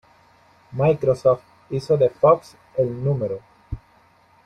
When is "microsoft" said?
0.71-1.43